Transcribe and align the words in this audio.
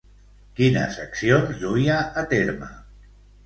Quines 0.59 0.97
accions 1.03 1.61
duia 1.67 2.01
a 2.23 2.27
terme? 2.35 2.75